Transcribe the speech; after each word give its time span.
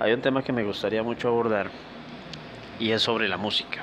hay 0.00 0.12
un 0.12 0.20
tema 0.20 0.42
que 0.42 0.52
me 0.52 0.64
gustaría 0.64 1.02
mucho 1.02 1.28
abordar 1.28 1.70
y 2.78 2.90
es 2.90 3.02
sobre 3.02 3.28
la 3.28 3.36
música. 3.36 3.82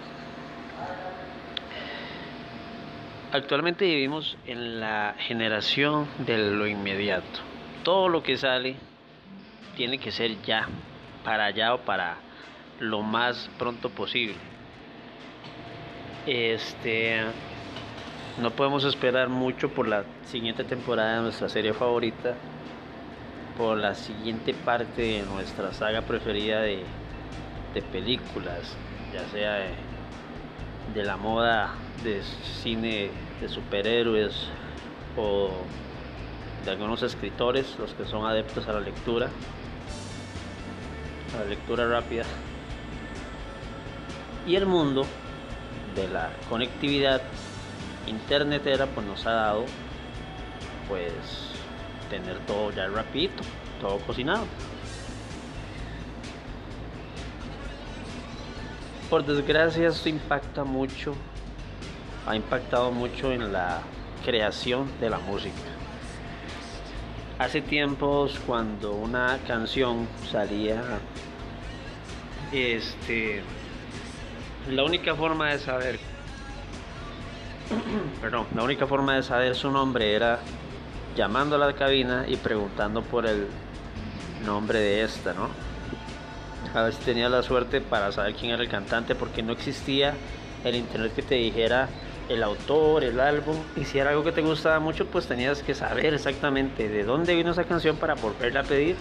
Actualmente 3.32 3.86
vivimos 3.86 4.38
en 4.48 4.80
la 4.80 5.16
generación 5.20 6.08
de 6.20 6.38
lo 6.38 6.68
inmediato. 6.68 7.42
Todo 7.84 8.08
lo 8.08 8.24
que 8.24 8.38
sale 8.38 8.78
tiene 9.76 9.98
que 9.98 10.12
ser 10.12 10.42
ya, 10.44 10.68
para 11.26 11.46
allá 11.46 11.74
o 11.74 11.80
para 11.80 12.16
lo 12.80 13.02
más 13.02 13.50
pronto 13.58 13.90
posible. 13.90 14.36
Este 16.26 17.24
no 18.42 18.52
podemos 18.52 18.84
esperar 18.84 19.30
mucho 19.30 19.70
por 19.70 19.88
la 19.88 20.04
siguiente 20.26 20.64
temporada 20.64 21.18
de 21.18 21.22
nuestra 21.24 21.50
serie 21.50 21.74
favorita, 21.74 22.36
por 23.58 23.78
la 23.78 23.96
siguiente 23.96 24.54
parte 24.54 25.02
de 25.02 25.22
nuestra 25.24 25.72
saga 25.74 26.02
preferida 26.02 26.62
de, 26.62 26.84
películas, 27.92 28.76
ya 29.14 29.28
sea 29.30 29.60
de, 30.94 31.04
la 31.04 31.18
moda 31.18 31.74
de 32.04 32.22
cine 32.64 33.10
de 33.42 33.50
superhéroes 33.50 34.48
o 35.18 35.52
de 36.64 36.72
algunos 36.72 37.04
escritores, 37.04 37.78
los 37.78 37.94
que 37.94 38.06
son 38.06 38.26
adeptos 38.26 38.68
a 38.68 38.74
la 38.74 38.80
lectura, 38.80 39.30
a 41.36 41.44
la 41.44 41.46
lectura 41.50 41.88
rápida. 41.88 42.24
Y 44.48 44.56
el 44.56 44.66
mundo 44.66 45.06
de 45.96 46.08
la 46.08 46.30
conectividad 46.50 47.22
internetera 48.08 48.86
pues 48.86 49.06
nos 49.06 49.26
ha 49.26 49.32
dado 49.32 49.66
pues 50.88 51.55
tener 52.10 52.38
todo 52.46 52.72
ya 52.72 52.88
rapidito, 52.88 53.44
todo 53.82 54.00
cocinado. 54.00 54.46
Por 59.10 59.26
desgracia 59.26 59.88
esto 59.88 60.10
impacta 60.10 60.64
mucho, 60.64 61.16
ha 62.26 62.36
impactado 62.36 62.92
mucho 62.92 63.32
en 63.32 63.54
la 63.54 63.82
creación 64.26 64.90
de 65.00 65.10
la 65.10 65.20
música. 65.20 65.54
Hace 67.38 67.62
tiempos 67.62 68.40
cuando 68.48 68.94
una 68.94 69.38
canción 69.46 70.08
salía, 70.32 70.82
este, 72.52 73.44
la 74.70 74.84
única 74.84 75.14
forma 75.16 75.52
de 75.52 75.60
saber 75.60 76.00
perdón, 78.22 78.48
la 78.56 78.64
única 78.64 78.88
forma 78.88 79.16
de 79.16 79.24
saber 79.24 79.56
su 79.56 79.72
nombre 79.72 80.14
era 80.14 80.40
llamando 81.16 81.56
a 81.56 81.60
la 81.60 81.74
cabina 81.74 82.26
y 82.28 82.36
preguntando 82.36 83.02
por 83.02 83.26
el 83.26 83.48
nombre 84.46 84.80
de 84.80 85.04
esta, 85.04 85.34
¿no? 85.34 85.50
A 86.74 86.84
ver 86.84 86.94
si 86.94 87.04
tenía 87.04 87.30
la 87.30 87.42
suerte 87.42 87.80
para 87.82 88.12
saber 88.12 88.36
quién 88.36 88.52
era 88.52 88.62
el 88.62 88.70
cantante, 88.70 89.16
porque 89.16 89.42
no 89.42 89.54
existía 89.54 90.14
el 90.64 90.76
internet 90.76 91.14
que 91.16 91.22
te 91.22 91.36
dijera 91.36 91.88
el 92.28 92.44
autor, 92.44 93.04
el 93.04 93.20
álbum, 93.20 93.56
y 93.76 93.86
si 93.86 94.00
era 94.00 94.10
algo 94.10 94.24
que 94.24 94.32
te 94.32 94.42
gustaba 94.42 94.80
mucho, 94.80 95.06
pues 95.06 95.28
tenías 95.28 95.62
que 95.62 95.76
saber 95.76 96.14
exactamente 96.14 96.90
de 96.90 97.04
dónde 97.04 97.36
vino 97.36 97.52
esa 97.52 97.64
canción 97.66 97.98
para 97.98 98.16
volverla 98.16 98.62
a 98.62 98.64
pedir 98.64 98.96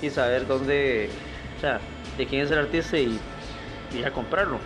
y 0.00 0.08
saber 0.08 0.46
dónde, 0.46 1.10
o 1.56 1.60
sea, 1.60 1.80
de 2.16 2.26
quién 2.26 2.42
es 2.42 2.50
el 2.52 2.58
artista 2.58 2.96
y 2.96 3.18
ir 3.92 4.06
a 4.06 4.12
comprarlo. 4.12 4.60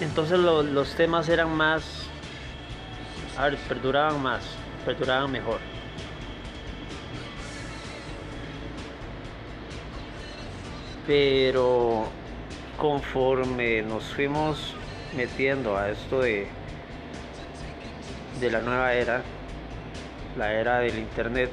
Entonces 0.00 0.38
los 0.38 0.94
temas 0.94 1.28
eran 1.28 1.54
más, 1.54 2.01
a 3.36 3.44
ver, 3.44 3.56
perduraban 3.68 4.22
más, 4.22 4.42
perduraban 4.84 5.30
mejor. 5.30 5.58
Pero 11.06 12.08
conforme 12.76 13.82
nos 13.82 14.04
fuimos 14.04 14.74
metiendo 15.16 15.76
a 15.76 15.90
esto 15.90 16.20
de, 16.20 16.46
de 18.40 18.50
la 18.50 18.60
nueva 18.60 18.94
era, 18.94 19.22
la 20.36 20.52
era 20.52 20.78
del 20.78 20.98
internet, 20.98 21.50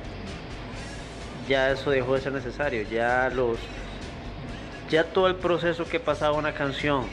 ya 1.48 1.72
eso 1.72 1.90
dejó 1.90 2.16
de 2.16 2.22
ser 2.22 2.34
necesario, 2.34 2.84
ya 2.84 3.30
los 3.34 3.58
ya 4.90 5.03
todo 5.03 5.28
el 5.28 5.36
proceso 5.36 5.86
que 5.86 6.00
pasaba 6.00 6.36
una 6.36 6.53
canción 6.53 7.06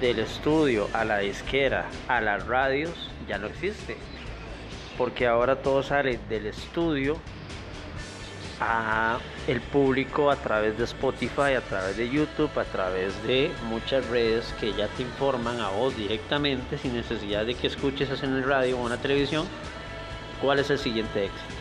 del 0.00 0.18
estudio 0.18 0.88
a 0.92 1.04
la 1.04 1.18
disquera 1.18 1.86
a 2.08 2.20
las 2.20 2.46
radios 2.46 3.10
ya 3.28 3.38
no 3.38 3.46
existe. 3.46 3.96
Porque 4.96 5.26
ahora 5.26 5.56
todo 5.62 5.82
sale 5.82 6.18
del 6.28 6.46
estudio 6.46 7.16
a 8.60 9.18
el 9.46 9.60
público 9.60 10.30
a 10.30 10.36
través 10.36 10.76
de 10.76 10.84
Spotify, 10.84 11.54
a 11.56 11.62
través 11.62 11.96
de 11.96 12.10
YouTube, 12.10 12.50
a 12.58 12.64
través 12.64 13.22
de 13.24 13.50
muchas 13.68 14.06
redes 14.08 14.54
que 14.60 14.74
ya 14.74 14.86
te 14.88 15.02
informan 15.02 15.60
a 15.60 15.70
vos 15.70 15.96
directamente 15.96 16.76
sin 16.76 16.94
necesidad 16.94 17.46
de 17.46 17.54
que 17.54 17.68
escuches 17.68 18.22
en 18.22 18.34
el 18.34 18.44
radio 18.44 18.78
o 18.78 18.84
en 18.84 18.90
la 18.90 18.98
televisión 18.98 19.46
cuál 20.42 20.58
es 20.58 20.70
el 20.70 20.78
siguiente 20.78 21.24
éxito. 21.24 21.54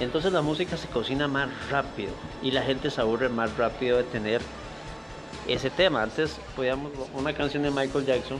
Entonces 0.00 0.32
la 0.32 0.42
música 0.42 0.76
se 0.76 0.88
cocina 0.88 1.28
más 1.28 1.48
rápido 1.70 2.12
y 2.42 2.50
la 2.50 2.62
gente 2.62 2.90
se 2.90 3.00
aburre 3.00 3.28
más 3.28 3.56
rápido 3.56 3.98
de 3.98 4.04
tener 4.04 4.40
ese 5.46 5.70
tema. 5.70 6.02
Antes 6.02 6.38
podíamos, 6.54 6.92
una 7.14 7.32
canción 7.32 7.62
de 7.62 7.70
Michael 7.70 8.06
Jackson 8.06 8.38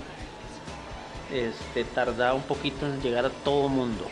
este, 1.32 1.84
tardaba 1.84 2.34
un 2.34 2.42
poquito 2.42 2.86
en 2.86 3.00
llegar 3.00 3.26
a 3.26 3.30
todo 3.30 3.68
mundo. 3.68 4.06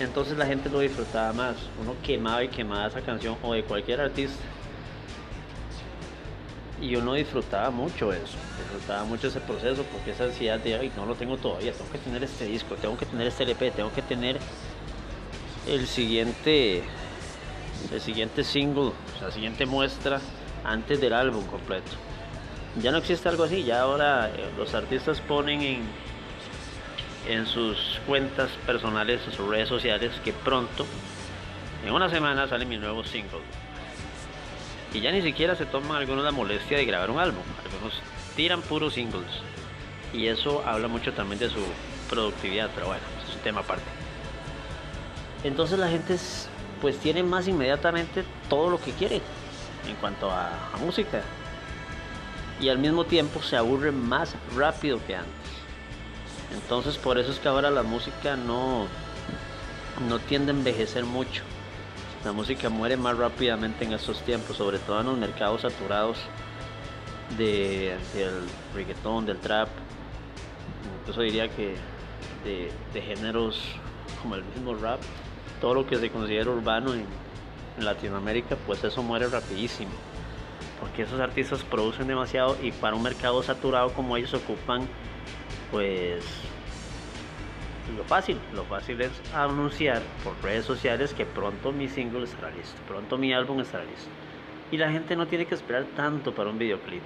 Entonces 0.00 0.38
la 0.38 0.46
gente 0.46 0.68
lo 0.68 0.80
disfrutaba 0.80 1.32
más. 1.32 1.56
Uno 1.80 1.94
quemaba 2.02 2.44
y 2.44 2.48
quemaba 2.48 2.86
esa 2.86 3.00
canción 3.00 3.36
o 3.42 3.52
de 3.52 3.64
cualquier 3.64 4.00
artista. 4.00 4.42
Y 6.80 6.94
uno 6.94 7.14
disfrutaba 7.14 7.70
mucho 7.70 8.12
eso, 8.12 8.36
disfrutaba 8.56 9.02
mucho 9.02 9.26
ese 9.26 9.40
proceso 9.40 9.82
porque 9.90 10.12
esa 10.12 10.24
ansiedad 10.24 10.60
de, 10.60 10.76
ay, 10.76 10.92
no 10.96 11.06
lo 11.06 11.16
tengo 11.16 11.36
todavía, 11.36 11.72
tengo 11.72 11.90
que 11.90 11.98
tener 11.98 12.22
este 12.22 12.44
disco, 12.44 12.76
tengo 12.76 12.96
que 12.96 13.04
tener 13.04 13.26
este 13.26 13.42
LP, 13.42 13.72
tengo 13.72 13.92
que 13.92 14.02
tener 14.02 14.38
el 15.66 15.88
siguiente, 15.88 16.84
el 17.92 18.00
siguiente 18.00 18.44
single, 18.44 18.92
la 19.20 19.32
siguiente 19.32 19.66
muestra 19.66 20.20
antes 20.64 21.00
del 21.00 21.12
álbum 21.12 21.44
completo. 21.46 21.90
Ya 22.82 22.92
no 22.92 22.98
existe 22.98 23.28
algo 23.28 23.44
así, 23.44 23.64
ya 23.64 23.80
ahora 23.80 24.28
eh, 24.28 24.50
los 24.56 24.74
artistas 24.74 25.20
ponen 25.20 25.62
en, 25.62 25.82
en 27.26 27.46
sus 27.46 28.00
cuentas 28.06 28.50
personales, 28.66 29.20
en 29.26 29.32
sus 29.32 29.48
redes 29.48 29.68
sociales, 29.68 30.12
que 30.24 30.32
pronto, 30.32 30.86
en 31.84 31.92
una 31.92 32.08
semana, 32.08 32.46
sale 32.46 32.64
mi 32.66 32.76
nuevo 32.76 33.02
single. 33.04 33.40
Y 34.92 35.00
ya 35.00 35.10
ni 35.12 35.22
siquiera 35.22 35.54
se 35.54 35.66
toman 35.66 35.96
algunos 35.96 36.24
la 36.24 36.30
molestia 36.30 36.78
de 36.78 36.84
grabar 36.84 37.10
un 37.10 37.18
álbum, 37.18 37.42
algunos 37.64 38.00
tiran 38.36 38.62
puros 38.62 38.94
singles. 38.94 39.30
Y 40.12 40.26
eso 40.26 40.62
habla 40.64 40.88
mucho 40.88 41.12
también 41.12 41.38
de 41.38 41.50
su 41.50 41.60
productividad, 42.08 42.70
pero 42.74 42.86
bueno, 42.86 43.02
es 43.26 43.34
un 43.34 43.40
tema 43.42 43.60
aparte. 43.60 43.84
Entonces 45.44 45.78
la 45.78 45.88
gente 45.88 46.16
pues 46.80 46.98
tiene 46.98 47.22
más 47.22 47.48
inmediatamente 47.48 48.24
todo 48.48 48.70
lo 48.70 48.80
que 48.80 48.92
quiere 48.92 49.20
en 49.90 49.96
cuanto 49.96 50.30
a, 50.30 50.50
música. 50.80 51.22
Y 52.60 52.68
al 52.68 52.78
mismo 52.78 53.04
tiempo 53.04 53.42
se 53.42 53.56
aburre 53.56 53.92
más 53.92 54.34
rápido 54.56 54.98
que 55.06 55.16
antes. 55.16 55.32
Entonces 56.52 56.96
por 56.96 57.18
eso 57.18 57.30
es 57.30 57.38
que 57.38 57.48
ahora 57.48 57.70
la 57.70 57.82
música 57.82 58.36
no, 58.36 58.86
no 60.08 60.18
tiende 60.18 60.52
a 60.52 60.54
envejecer 60.54 61.04
mucho. 61.04 61.42
La 62.24 62.32
música 62.32 62.68
muere 62.68 62.96
más 62.96 63.16
rápidamente 63.16 63.84
en 63.84 63.92
estos 63.92 64.22
tiempos, 64.22 64.56
sobre 64.56 64.78
todo 64.78 65.00
en 65.00 65.06
los 65.06 65.18
mercados 65.18 65.62
saturados 65.62 66.18
de, 67.36 67.96
del 68.14 68.48
reggaetón, 68.74 69.26
del 69.26 69.38
trap. 69.38 69.68
Incluso 71.00 71.20
diría 71.20 71.48
que 71.48 71.76
de, 72.44 73.00
géneros 73.00 73.60
como 74.22 74.34
el 74.34 74.44
mismo 74.44 74.74
rap, 74.74 75.00
todo 75.60 75.74
lo 75.74 75.86
que 75.86 75.96
se 75.96 76.10
considera 76.10 76.50
urbano 76.50 76.94
en 77.78 77.84
Latinoamérica, 77.84 78.56
pues 78.66 78.82
eso 78.84 79.02
muere 79.02 79.28
rapidísimo. 79.28 79.92
Porque 80.80 81.02
esos 81.02 81.20
artistas 81.20 81.62
producen 81.64 82.06
demasiado 82.06 82.56
y 82.62 82.72
para 82.72 82.94
un 82.94 83.02
mercado 83.02 83.42
saturado 83.42 83.92
como 83.94 84.16
ellos 84.16 84.34
ocupan, 84.34 84.86
pues 85.70 86.24
lo 87.96 88.04
fácil, 88.04 88.38
lo 88.54 88.64
fácil 88.64 89.00
es 89.00 89.10
anunciar 89.34 90.02
por 90.22 90.34
redes 90.42 90.64
sociales 90.64 91.14
que 91.14 91.24
pronto 91.24 91.72
mi 91.72 91.88
single 91.88 92.24
estará 92.24 92.50
listo, 92.50 92.80
pronto 92.86 93.16
mi 93.16 93.32
álbum 93.32 93.60
estará 93.60 93.84
listo. 93.84 94.10
Y 94.70 94.76
la 94.76 94.90
gente 94.90 95.16
no 95.16 95.26
tiene 95.26 95.46
que 95.46 95.54
esperar 95.54 95.84
tanto 95.96 96.34
para 96.34 96.50
un 96.50 96.58
videoclip. 96.58 97.02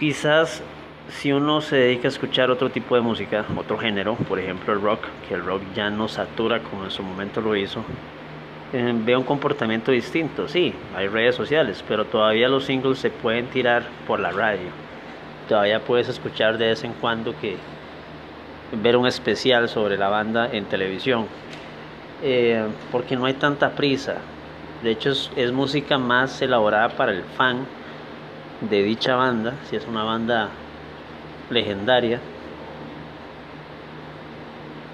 Quizás 0.00 0.62
si 1.08 1.32
uno 1.32 1.60
se 1.60 1.76
dedica 1.76 2.08
a 2.08 2.10
escuchar 2.10 2.50
otro 2.50 2.70
tipo 2.70 2.94
de 2.94 3.00
música, 3.00 3.44
otro 3.56 3.78
género, 3.78 4.14
por 4.14 4.38
ejemplo 4.38 4.72
el 4.72 4.80
rock, 4.80 5.04
que 5.28 5.34
el 5.34 5.44
rock 5.44 5.62
ya 5.74 5.90
no 5.90 6.08
satura 6.08 6.62
como 6.62 6.84
en 6.84 6.90
su 6.90 7.02
momento 7.02 7.40
lo 7.40 7.54
hizo, 7.54 7.84
veo 8.72 9.18
un 9.18 9.24
comportamiento 9.24 9.92
distinto. 9.92 10.48
Sí, 10.48 10.74
hay 10.94 11.08
redes 11.08 11.34
sociales, 11.34 11.84
pero 11.86 12.04
todavía 12.04 12.48
los 12.48 12.64
singles 12.64 12.98
se 12.98 13.10
pueden 13.10 13.46
tirar 13.46 13.84
por 14.06 14.20
la 14.20 14.30
radio. 14.32 14.68
Todavía 15.48 15.80
puedes 15.80 16.08
escuchar 16.08 16.58
de 16.58 16.68
vez 16.68 16.84
en 16.84 16.92
cuando 16.94 17.38
que 17.40 17.56
ver 18.72 18.96
un 18.96 19.06
especial 19.06 19.68
sobre 19.68 19.96
la 19.96 20.08
banda 20.08 20.48
en 20.52 20.64
televisión. 20.64 21.26
eh, 22.22 22.64
porque 22.90 23.14
no 23.16 23.26
hay 23.26 23.34
tanta 23.34 23.70
prisa. 23.70 24.16
De 24.82 24.90
hecho 24.90 25.10
es, 25.10 25.52
música 25.52 25.98
más 25.98 26.40
elaborada 26.42 26.88
para 26.90 27.12
el 27.12 27.22
fan 27.22 27.66
de 28.60 28.82
dicha 28.82 29.16
banda, 29.16 29.54
si 29.68 29.76
es 29.76 29.86
una 29.86 30.02
banda 30.02 30.48
legendaria. 31.50 32.20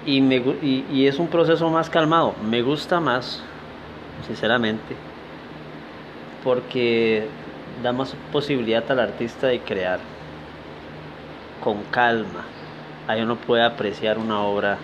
Y, 0.05 0.19
me, 0.21 0.35
y 0.61 1.07
es 1.07 1.17
un 1.17 1.27
proceso 1.27 1.69
más 1.69 1.89
calmado. 1.89 2.35
Me 2.49 2.61
gusta 2.61 2.99
más, 2.99 3.41
sinceramente, 4.27 4.95
porque 6.43 7.27
da 7.81 7.91
más 7.93 8.15
posibilidad 8.31 8.89
al 8.91 8.99
artista 8.99 9.47
de 9.47 9.59
crear 9.59 9.99
con 11.63 11.83
calma. 11.91 12.45
Ahí 13.07 13.21
uno 13.21 13.35
puede 13.35 13.63
apreciar 13.63 14.17
una 14.17 14.41
obra 14.41 14.77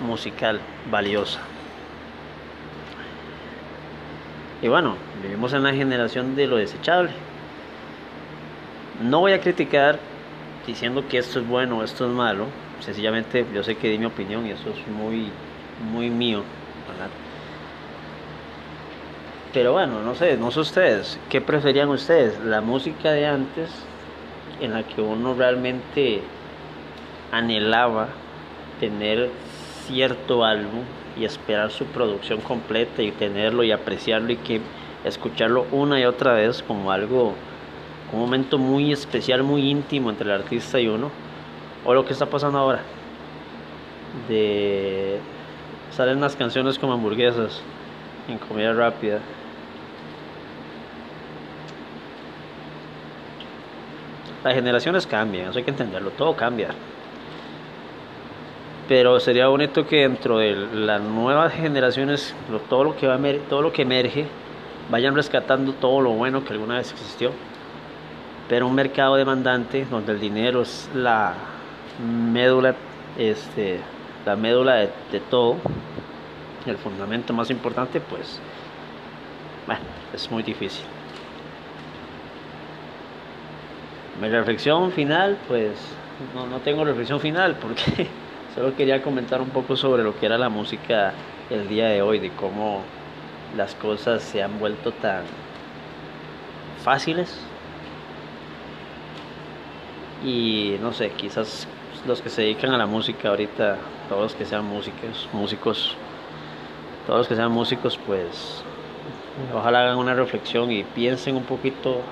musical 0.00 0.60
valiosa. 0.90 1.40
Y 4.62 4.68
bueno, 4.68 4.96
vivimos 5.22 5.52
en 5.54 5.62
la 5.62 5.72
generación 5.72 6.36
de 6.36 6.46
lo 6.46 6.56
desechable. 6.56 7.10
No 9.02 9.20
voy 9.20 9.32
a 9.32 9.40
criticar 9.40 9.98
diciendo 10.66 11.08
que 11.08 11.18
esto 11.18 11.40
es 11.40 11.48
bueno 11.48 11.78
o 11.78 11.82
esto 11.82 12.04
es 12.06 12.10
malo. 12.12 12.46
Sencillamente 12.80 13.46
yo 13.54 13.62
sé 13.62 13.76
que 13.76 13.88
di 13.88 13.98
mi 13.98 14.04
opinión 14.06 14.46
y 14.46 14.50
eso 14.50 14.70
es 14.70 14.86
muy, 14.88 15.30
muy 15.92 16.10
mío. 16.10 16.42
Pero 19.52 19.72
bueno, 19.72 20.00
no 20.02 20.14
sé, 20.14 20.36
no 20.36 20.52
sé 20.52 20.60
ustedes. 20.60 21.18
¿Qué 21.28 21.40
preferían 21.40 21.88
ustedes? 21.88 22.38
¿La 22.38 22.60
música 22.60 23.10
de 23.10 23.26
antes 23.26 23.68
en 24.60 24.74
la 24.74 24.84
que 24.84 25.00
uno 25.00 25.34
realmente 25.34 26.22
anhelaba 27.32 28.08
tener 28.78 29.28
cierto 29.86 30.44
álbum 30.44 30.84
y 31.18 31.24
esperar 31.24 31.72
su 31.72 31.84
producción 31.86 32.40
completa 32.40 33.02
y 33.02 33.10
tenerlo 33.10 33.64
y 33.64 33.72
apreciarlo 33.72 34.30
y 34.30 34.36
que 34.36 34.60
escucharlo 35.04 35.66
una 35.72 35.98
y 35.98 36.04
otra 36.04 36.34
vez 36.34 36.62
como 36.62 36.92
algo, 36.92 37.34
un 38.12 38.20
momento 38.20 38.56
muy 38.56 38.92
especial, 38.92 39.42
muy 39.42 39.68
íntimo 39.68 40.10
entre 40.10 40.26
el 40.26 40.42
artista 40.42 40.78
y 40.78 40.86
uno, 40.86 41.10
o 41.84 41.92
lo 41.92 42.04
que 42.04 42.12
está 42.12 42.26
pasando 42.26 42.58
ahora, 42.58 42.82
de 44.28 45.18
salen 45.90 46.20
las 46.20 46.36
canciones 46.36 46.78
como 46.78 46.92
hamburguesas 46.92 47.62
en 48.28 48.38
comida 48.38 48.72
rápida 48.72 49.18
Las 54.42 54.54
generaciones 54.54 55.06
cambian, 55.06 55.50
eso 55.50 55.58
hay 55.58 55.64
que 55.64 55.70
entenderlo, 55.70 56.10
todo 56.10 56.34
cambia. 56.34 56.68
Pero 58.88 59.20
sería 59.20 59.48
bonito 59.48 59.86
que 59.86 59.98
dentro 59.98 60.38
de 60.38 60.54
las 60.72 61.00
nuevas 61.00 61.52
generaciones, 61.52 62.34
todo 62.68 62.84
lo 62.84 62.96
que 62.96 63.06
va 63.06 63.18
todo 63.48 63.62
lo 63.62 63.72
que 63.72 63.82
emerge, 63.82 64.26
vayan 64.90 65.14
rescatando 65.14 65.74
todo 65.74 66.00
lo 66.00 66.10
bueno 66.10 66.44
que 66.44 66.54
alguna 66.54 66.78
vez 66.78 66.90
existió. 66.90 67.32
Pero 68.48 68.66
un 68.66 68.74
mercado 68.74 69.14
demandante 69.14 69.86
donde 69.88 70.12
el 70.12 70.20
dinero 70.20 70.62
es 70.62 70.88
la 70.94 71.34
médula, 72.32 72.74
este, 73.16 73.78
la 74.26 74.34
médula 74.36 74.74
de, 74.74 74.90
de 75.12 75.20
todo, 75.20 75.56
el 76.66 76.76
fundamento 76.78 77.32
más 77.32 77.50
importante, 77.50 78.00
pues, 78.00 78.40
bueno, 79.66 79.82
es 80.12 80.30
muy 80.30 80.42
difícil. 80.42 80.84
Mi 84.20 84.28
reflexión 84.28 84.92
final, 84.92 85.38
pues 85.48 85.78
no, 86.34 86.46
no 86.46 86.58
tengo 86.58 86.84
reflexión 86.84 87.20
final 87.20 87.56
porque 87.56 88.06
solo 88.54 88.76
quería 88.76 89.02
comentar 89.02 89.40
un 89.40 89.48
poco 89.48 89.76
sobre 89.76 90.02
lo 90.02 90.18
que 90.18 90.26
era 90.26 90.36
la 90.36 90.50
música 90.50 91.14
el 91.48 91.68
día 91.68 91.88
de 91.88 92.02
hoy, 92.02 92.18
de 92.18 92.30
cómo 92.30 92.82
las 93.56 93.74
cosas 93.74 94.22
se 94.22 94.42
han 94.42 94.58
vuelto 94.58 94.92
tan 94.92 95.22
fáciles. 96.84 97.40
Y 100.22 100.76
no 100.82 100.92
sé, 100.92 101.10
quizás 101.12 101.66
los 102.06 102.20
que 102.20 102.28
se 102.28 102.42
dedican 102.42 102.72
a 102.72 102.78
la 102.78 102.86
música 102.86 103.30
ahorita, 103.30 103.78
todos 104.10 104.22
los 104.22 104.34
que 104.34 104.44
sean 104.44 104.66
músicos, 104.66 105.30
músicos, 105.32 105.96
todos 107.06 107.20
los 107.20 107.28
que 107.28 107.36
sean 107.36 107.50
músicos, 107.50 107.98
pues 108.06 108.62
ojalá 109.54 109.80
hagan 109.80 109.96
una 109.96 110.12
reflexión 110.12 110.70
y 110.70 110.84
piensen 110.84 111.36
un 111.36 111.44
poquito 111.44 112.02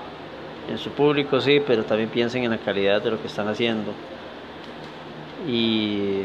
en 0.69 0.79
su 0.79 0.91
público 0.91 1.41
sí, 1.41 1.61
pero 1.67 1.85
también 1.85 2.11
piensen 2.11 2.45
en 2.45 2.51
la 2.51 2.59
calidad 2.59 3.03
de 3.03 3.11
lo 3.11 3.21
que 3.21 3.27
están 3.27 3.49
haciendo. 3.49 3.93
Y 5.47 6.23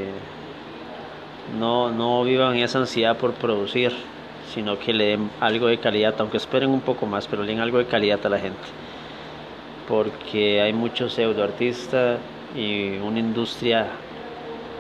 no, 1.60 1.92
no 1.92 2.24
vivan 2.24 2.56
esa 2.58 2.80
ansiedad 2.80 3.18
por 3.18 3.32
producir, 3.34 3.94
sino 4.54 4.78
que 4.78 4.94
le 4.94 5.06
den 5.06 5.30
algo 5.40 5.68
de 5.68 5.78
calidad, 5.78 6.16
aunque 6.20 6.38
esperen 6.38 6.70
un 6.70 6.82
poco 6.82 7.06
más, 7.06 7.28
pero 7.28 7.44
le 7.44 7.50
den 7.50 7.60
algo 7.60 7.78
de 7.78 7.86
calidad 7.86 8.20
a 8.26 8.30
la 8.30 8.40
gente. 8.40 8.60
Porque 9.88 10.62
hay 10.62 10.74
muchos 10.74 11.14
pseudoartistas 11.14 12.20
y 12.56 12.98
una 12.98 13.20
industria 13.20 13.88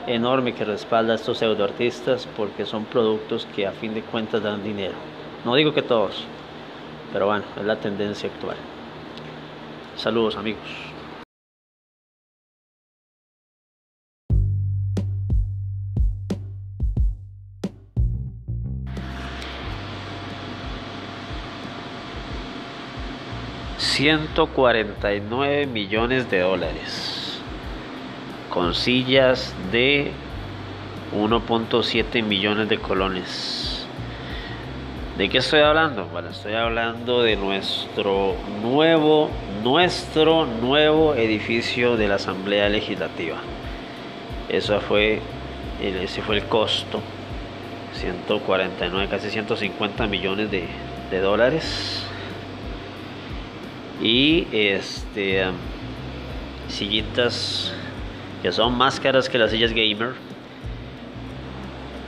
enorme 0.07 0.53
que 0.53 0.65
respalda 0.65 1.13
a 1.13 1.15
estos 1.15 1.37
pseudoartistas 1.37 2.27
porque 2.35 2.65
son 2.65 2.85
productos 2.85 3.47
que 3.55 3.65
a 3.65 3.71
fin 3.71 3.93
de 3.93 4.01
cuentas 4.01 4.43
dan 4.43 4.63
dinero. 4.63 4.93
No 5.45 5.55
digo 5.55 5.73
que 5.73 5.81
todos, 5.81 6.23
pero 7.11 7.27
bueno, 7.27 7.43
es 7.57 7.65
la 7.65 7.77
tendencia 7.77 8.29
actual. 8.29 8.57
Saludos 9.95 10.35
amigos. 10.35 10.61
...149 23.77 25.67
millones 25.67 26.29
de 26.31 26.39
dólares... 26.39 27.39
...con 28.49 28.73
sillas 28.73 29.53
de... 29.71 30.11
...1.7 31.15 32.23
millones 32.23 32.69
de 32.69 32.79
colones 32.79 33.72
¿De 35.17 35.29
qué 35.29 35.37
estoy 35.37 35.59
hablando? 35.59 36.05
Bueno, 36.05 36.29
estoy 36.29 36.55
hablando 36.55 37.21
de 37.21 37.35
nuestro 37.35 38.33
nuevo, 38.63 39.29
nuestro 39.61 40.47
nuevo 40.47 41.13
edificio 41.13 41.97
de 41.97 42.07
la 42.07 42.15
Asamblea 42.15 42.67
Legislativa. 42.67 43.37
Eso 44.49 44.81
fue, 44.81 45.21
ese 45.79 46.23
fue 46.23 46.37
el 46.37 46.45
costo, 46.45 46.99
149, 47.93 49.07
casi 49.07 49.29
150 49.29 50.07
millones 50.07 50.49
de, 50.49 50.67
dólares. 51.19 52.03
Y 54.01 54.47
este, 54.51 55.47
um, 55.47 55.53
sillitas 56.69 57.71
que 58.41 58.51
son 58.51 58.75
más 58.75 58.99
caras 58.99 59.29
que 59.29 59.37
las 59.37 59.51
sillas 59.51 59.73
gamer 59.73 60.13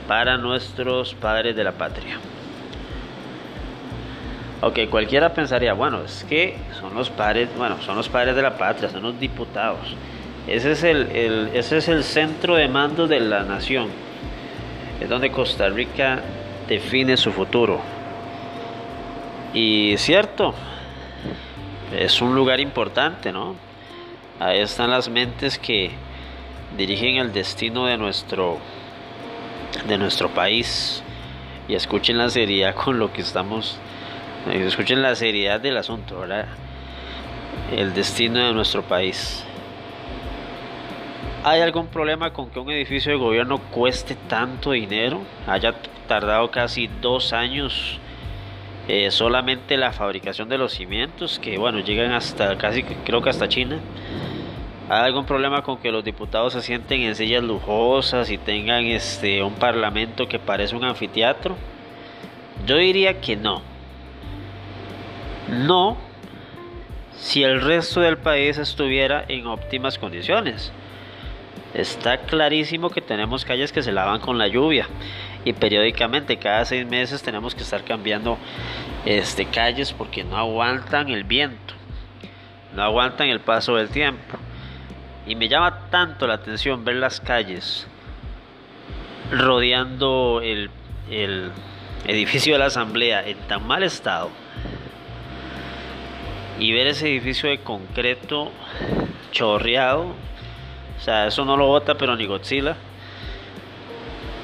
para 0.08 0.38
nuestros 0.38 1.14
padres 1.14 1.54
de 1.54 1.62
la 1.62 1.70
patria. 1.70 2.18
Ok, 4.66 4.80
cualquiera 4.90 5.32
pensaría, 5.32 5.74
bueno, 5.74 6.02
es 6.02 6.24
que 6.28 6.56
son 6.80 6.92
los 6.92 7.08
padres, 7.08 7.48
bueno, 7.56 7.80
son 7.82 7.94
los 7.94 8.08
padres 8.08 8.34
de 8.34 8.42
la 8.42 8.58
patria, 8.58 8.90
son 8.90 9.04
los 9.04 9.20
diputados. 9.20 9.94
Ese 10.48 10.72
es 10.72 10.82
el, 10.82 11.50
ese 11.54 11.76
es 11.76 11.86
el 11.86 12.02
centro 12.02 12.56
de 12.56 12.66
mando 12.66 13.06
de 13.06 13.20
la 13.20 13.44
nación. 13.44 13.86
Es 15.00 15.08
donde 15.08 15.30
Costa 15.30 15.68
Rica 15.68 16.20
define 16.66 17.16
su 17.16 17.30
futuro. 17.30 17.80
Y 19.54 19.94
cierto, 19.98 20.52
es 21.96 22.20
un 22.20 22.34
lugar 22.34 22.58
importante, 22.58 23.30
¿no? 23.30 23.54
Ahí 24.40 24.58
están 24.58 24.90
las 24.90 25.08
mentes 25.08 25.60
que 25.60 25.92
dirigen 26.76 27.18
el 27.18 27.32
destino 27.32 27.86
de 27.86 27.96
nuestro, 27.98 28.58
de 29.86 29.96
nuestro 29.96 30.28
país. 30.30 31.04
Y 31.68 31.76
escuchen 31.76 32.18
la 32.18 32.30
seriedad 32.30 32.74
con 32.74 32.98
lo 32.98 33.12
que 33.12 33.20
estamos 33.20 33.78
Escuchen 34.52 35.02
la 35.02 35.14
seriedad 35.16 35.60
del 35.60 35.76
asunto, 35.76 36.20
¿verdad? 36.20 36.46
El 37.72 37.94
destino 37.94 38.38
de 38.38 38.52
nuestro 38.52 38.82
país. 38.82 39.44
¿Hay 41.42 41.60
algún 41.60 41.88
problema 41.88 42.32
con 42.32 42.50
que 42.50 42.60
un 42.60 42.70
edificio 42.70 43.10
de 43.10 43.18
gobierno 43.18 43.58
cueste 43.58 44.14
tanto 44.28 44.70
dinero? 44.70 45.22
Haya 45.46 45.74
tardado 46.06 46.50
casi 46.50 46.88
dos 47.00 47.32
años 47.32 47.98
eh, 48.88 49.10
solamente 49.10 49.76
la 49.76 49.92
fabricación 49.92 50.48
de 50.48 50.58
los 50.58 50.72
cimientos, 50.72 51.40
que 51.40 51.58
bueno, 51.58 51.80
llegan 51.80 52.12
hasta 52.12 52.56
casi, 52.56 52.84
creo 52.84 53.20
que 53.20 53.30
hasta 53.30 53.48
China. 53.48 53.80
¿Hay 54.88 55.06
algún 55.06 55.26
problema 55.26 55.62
con 55.62 55.78
que 55.78 55.90
los 55.90 56.04
diputados 56.04 56.52
se 56.52 56.62
sienten 56.62 57.00
en 57.00 57.16
sillas 57.16 57.42
lujosas 57.42 58.30
y 58.30 58.38
tengan 58.38 58.84
este 58.84 59.42
un 59.42 59.54
parlamento 59.54 60.28
que 60.28 60.38
parece 60.38 60.76
un 60.76 60.84
anfiteatro? 60.84 61.56
Yo 62.64 62.76
diría 62.76 63.20
que 63.20 63.34
no. 63.34 63.75
No 65.48 65.96
si 67.16 67.42
el 67.42 67.60
resto 67.60 68.00
del 68.00 68.18
país 68.18 68.58
estuviera 68.58 69.24
en 69.28 69.46
óptimas 69.46 69.98
condiciones. 69.98 70.72
Está 71.74 72.18
clarísimo 72.18 72.90
que 72.90 73.00
tenemos 73.00 73.44
calles 73.44 73.72
que 73.72 73.82
se 73.82 73.92
lavan 73.92 74.20
con 74.20 74.38
la 74.38 74.48
lluvia 74.48 74.86
y 75.44 75.52
periódicamente 75.52 76.38
cada 76.38 76.64
seis 76.64 76.86
meses 76.86 77.22
tenemos 77.22 77.54
que 77.54 77.62
estar 77.62 77.84
cambiando 77.84 78.38
este, 79.04 79.46
calles 79.46 79.92
porque 79.92 80.24
no 80.24 80.36
aguantan 80.36 81.08
el 81.08 81.24
viento, 81.24 81.74
no 82.74 82.82
aguantan 82.82 83.28
el 83.28 83.40
paso 83.40 83.76
del 83.76 83.88
tiempo. 83.88 84.38
Y 85.26 85.34
me 85.34 85.48
llama 85.48 85.88
tanto 85.90 86.26
la 86.26 86.34
atención 86.34 86.84
ver 86.84 86.96
las 86.96 87.20
calles 87.20 87.86
rodeando 89.32 90.40
el, 90.42 90.70
el 91.10 91.50
edificio 92.06 92.52
de 92.52 92.60
la 92.60 92.66
asamblea 92.66 93.26
en 93.26 93.36
tan 93.48 93.66
mal 93.66 93.82
estado 93.82 94.30
y 96.58 96.72
ver 96.72 96.86
ese 96.86 97.08
edificio 97.08 97.48
de 97.48 97.58
concreto 97.58 98.50
chorreado, 99.32 100.14
o 100.96 101.00
sea, 101.00 101.26
eso 101.26 101.44
no 101.44 101.56
lo 101.56 101.66
bota 101.66 101.96
pero 101.96 102.16
ni 102.16 102.26
Godzilla 102.26 102.76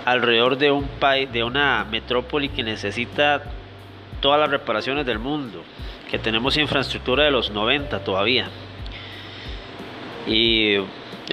alrededor 0.05 0.59
de 0.59 0.71
un 0.71 0.85
país, 0.85 1.31
de 1.33 1.45
una 1.45 1.87
metrópoli 1.91 2.49
que 2.49 2.63
necesita 2.63 3.43
todas 4.21 4.41
las 4.41 4.51
reparaciones 4.51 5.07
del 5.07 5.19
mundo, 5.19 5.63
que 6.11 6.19
tenemos 6.19 6.57
infraestructura 6.57 7.25
de 7.25 7.31
los 7.31 7.51
90 7.51 8.03
todavía. 8.05 8.49
Y 10.27 10.77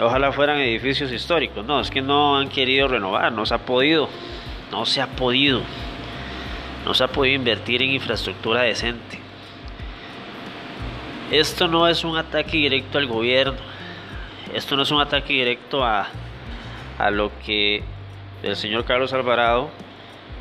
ojalá 0.02 0.32
fueran 0.32 0.58
edificios 0.58 1.12
históricos. 1.12 1.66
No, 1.66 1.80
es 1.80 1.90
que 1.90 2.02
no 2.02 2.38
han 2.38 2.50
querido 2.50 2.88
renovar, 2.88 3.32
no 3.32 3.46
se 3.46 3.54
ha 3.54 3.60
podido. 3.60 4.10
No 4.72 4.86
se 4.86 5.02
ha 5.02 5.08
podido. 5.08 5.62
No 6.86 6.94
se 6.94 7.04
ha 7.04 7.08
podido 7.08 7.36
invertir 7.36 7.82
en 7.82 7.92
infraestructura 7.92 8.62
decente. 8.62 9.20
Esto 11.32 11.68
no 11.68 11.88
es 11.88 12.04
un 12.04 12.18
ataque 12.18 12.58
directo 12.58 12.98
al 12.98 13.06
gobierno. 13.06 13.60
Esto 14.54 14.76
no 14.76 14.82
es 14.82 14.90
un 14.90 15.00
ataque 15.00 15.34
directo 15.34 15.84
a, 15.84 16.08
a 16.98 17.12
lo 17.12 17.32
que 17.46 17.84
el 18.42 18.56
señor 18.56 18.86
Carlos 18.86 19.14
Alvarado 19.14 19.70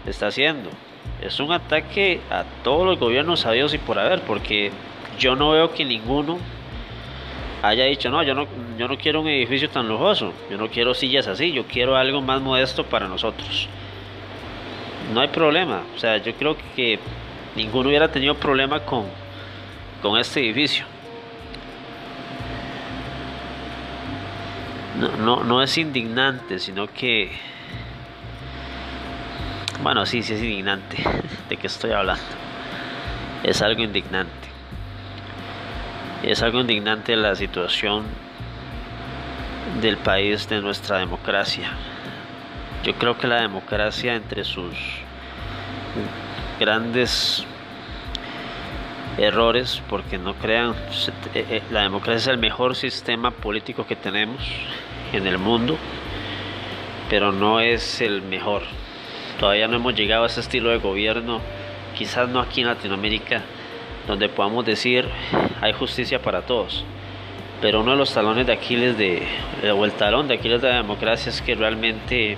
está 0.07 0.29
haciendo. 0.29 0.71
Es 1.21 1.41
un 1.41 1.53
ataque 1.53 2.21
a 2.31 2.45
todos 2.65 2.87
los 2.87 2.99
gobiernos 2.99 3.41
sabios 3.41 3.75
y 3.75 3.79
por 3.79 3.99
haber, 3.99 4.23
porque 4.23 4.71
yo 5.19 5.37
no 5.37 5.51
veo 5.51 5.75
que 5.75 5.85
ninguno 5.85 6.39
haya 7.63 7.85
dicho, 7.85 8.09
no, 8.09 8.23
yo 8.23 8.35
no, 8.35 8.47
yo 8.79 8.89
no 8.89 8.97
quiero 8.97 9.21
un 9.21 9.29
edificio 9.29 9.69
tan 9.69 9.89
lujoso, 9.89 10.33
yo 10.51 10.57
no 10.57 10.69
quiero 10.69 10.95
sillas 10.95 11.27
así, 11.27 11.53
yo 11.53 11.65
quiero 11.65 11.97
algo 11.97 12.21
más 12.21 12.41
modesto 12.41 12.85
para 12.85 13.09
nosotros. 13.09 13.69
No 15.13 15.21
hay 15.21 15.29
problema, 15.29 15.83
o 15.95 15.99
sea, 15.99 16.19
yo 16.19 16.35
creo 16.35 16.57
que 16.77 16.99
ninguno 17.57 17.89
hubiera 17.89 18.11
tenido 18.11 18.35
problema 18.37 18.81
con, 18.81 19.07
con 20.03 20.19
este 20.19 20.41
edificio. 20.41 20.85
No, 25.21 25.45
no, 25.45 25.63
es 25.63 25.79
indignante, 25.79 26.59
sino 26.59 26.89
que 26.89 27.31
bueno, 29.81 30.05
sí, 30.07 30.23
sí 30.23 30.35
es 30.35 30.43
indignante. 30.43 30.97
¿De 31.49 31.57
qué 31.57 31.69
estoy 31.69 31.93
hablando? 31.93 32.25
Es 33.45 33.63
algo 33.63 33.83
indignante. 33.83 34.49
Es 36.23 36.43
algo 36.43 36.61
indignante 36.61 37.15
la 37.15 37.37
situación 37.37 38.05
del 39.81 39.97
país, 39.99 40.49
de 40.49 40.61
nuestra 40.61 40.99
democracia. 40.99 41.71
Yo 42.83 42.95
creo 42.95 43.17
que 43.19 43.29
la 43.29 43.41
democracia 43.41 44.17
entre 44.17 44.43
sus 44.43 44.75
grandes 46.59 47.47
errores, 49.19 49.83
porque 49.89 50.17
no 50.17 50.35
crean, 50.35 50.75
eh, 51.35 51.45
eh, 51.51 51.63
la 51.71 51.83
democracia 51.83 52.19
es 52.19 52.27
el 52.29 52.39
mejor 52.39 52.77
sistema 52.77 53.31
político 53.31 53.87
que 53.87 53.97
tenemos 53.97 54.41
en 55.13 55.27
el 55.27 55.39
mundo, 55.39 55.77
pero 57.11 57.33
no 57.33 57.61
es 57.61 58.01
el 58.01 58.23
mejor. 58.23 58.63
Todavía 59.41 59.69
no 59.69 59.77
hemos 59.77 59.95
llegado 59.95 60.25
a 60.25 60.27
ese 60.27 60.41
estilo 60.41 60.71
de 60.71 60.79
gobierno, 60.79 61.41
quizás 61.97 62.29
no 62.29 62.41
aquí 62.41 62.61
en 62.61 62.69
Latinoamérica, 62.69 63.43
donde 64.07 64.29
podamos 64.29 64.65
decir 64.65 65.09
hay 65.61 65.73
justicia 65.73 66.21
para 66.21 66.43
todos. 66.43 66.85
Pero 67.61 67.81
uno 67.81 67.93
de 67.93 67.97
los 67.97 68.15
talones 68.15 68.47
de 68.47 68.53
Aquiles 68.53 68.97
de, 68.97 69.27
o 69.73 69.85
el 69.85 69.93
talón 69.93 70.29
de 70.29 70.35
Aquiles 70.35 70.63
de 70.63 70.69
la 70.69 70.77
democracia 70.77 71.31
es 71.31 71.43
que 71.43 71.57
realmente 71.57 72.37